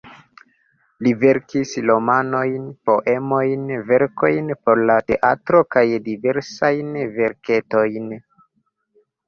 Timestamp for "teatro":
5.13-5.63